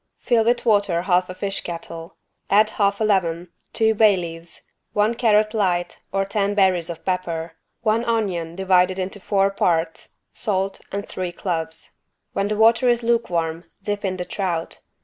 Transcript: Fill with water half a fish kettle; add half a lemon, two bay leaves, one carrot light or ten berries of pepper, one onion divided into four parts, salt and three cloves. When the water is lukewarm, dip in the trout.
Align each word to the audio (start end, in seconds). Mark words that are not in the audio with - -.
Fill 0.17 0.43
with 0.45 0.65
water 0.65 1.03
half 1.03 1.29
a 1.29 1.35
fish 1.35 1.61
kettle; 1.61 2.17
add 2.49 2.71
half 2.71 2.99
a 2.99 3.03
lemon, 3.03 3.51
two 3.71 3.93
bay 3.93 4.17
leaves, 4.17 4.63
one 4.93 5.13
carrot 5.13 5.53
light 5.53 5.99
or 6.11 6.25
ten 6.25 6.55
berries 6.55 6.89
of 6.89 7.05
pepper, 7.05 7.53
one 7.83 8.03
onion 8.05 8.55
divided 8.55 8.97
into 8.97 9.19
four 9.19 9.51
parts, 9.51 10.15
salt 10.31 10.81
and 10.91 11.07
three 11.07 11.31
cloves. 11.31 11.97
When 12.33 12.47
the 12.47 12.57
water 12.57 12.89
is 12.89 13.03
lukewarm, 13.03 13.65
dip 13.83 14.03
in 14.03 14.17
the 14.17 14.25
trout. 14.25 14.79